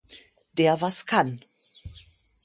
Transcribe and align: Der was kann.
Der 0.53 0.81
was 0.81 1.05
kann. 1.05 1.39